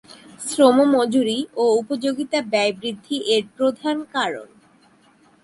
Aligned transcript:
শ্রম 0.39 0.77
মজুরি 0.93 1.39
ও 1.55 1.63
উপযোগিতা 1.81 2.39
ব্যয় 2.51 2.73
বৃদ্ধি 2.79 3.17
এর 3.33 3.43
প্রধান 3.57 3.97
কারণ। 4.13 4.47